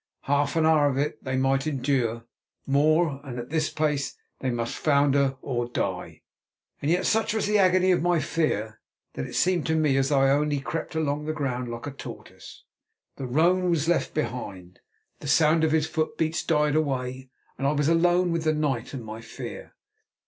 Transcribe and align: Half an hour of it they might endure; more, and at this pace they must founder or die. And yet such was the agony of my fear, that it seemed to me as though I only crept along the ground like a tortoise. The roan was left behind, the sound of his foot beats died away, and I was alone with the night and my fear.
Half 0.21 0.55
an 0.55 0.65
hour 0.65 0.87
of 0.87 0.97
it 0.97 1.23
they 1.23 1.35
might 1.37 1.67
endure; 1.67 2.25
more, 2.65 3.21
and 3.23 3.37
at 3.37 3.51
this 3.51 3.69
pace 3.69 4.15
they 4.39 4.49
must 4.49 4.73
founder 4.73 5.35
or 5.43 5.67
die. 5.69 6.23
And 6.81 6.89
yet 6.89 7.05
such 7.05 7.35
was 7.35 7.45
the 7.45 7.59
agony 7.59 7.91
of 7.91 8.01
my 8.01 8.19
fear, 8.19 8.81
that 9.13 9.27
it 9.27 9.35
seemed 9.35 9.67
to 9.67 9.75
me 9.75 9.97
as 9.97 10.09
though 10.09 10.21
I 10.21 10.31
only 10.31 10.59
crept 10.59 10.95
along 10.95 11.25
the 11.25 11.33
ground 11.33 11.69
like 11.69 11.85
a 11.85 11.91
tortoise. 11.91 12.63
The 13.17 13.27
roan 13.27 13.69
was 13.69 13.87
left 13.87 14.15
behind, 14.15 14.79
the 15.19 15.27
sound 15.27 15.63
of 15.63 15.71
his 15.71 15.85
foot 15.85 16.17
beats 16.17 16.41
died 16.43 16.75
away, 16.75 17.29
and 17.59 17.67
I 17.67 17.71
was 17.73 17.87
alone 17.87 18.31
with 18.31 18.43
the 18.43 18.53
night 18.53 18.95
and 18.95 19.05
my 19.05 19.21
fear. 19.21 19.75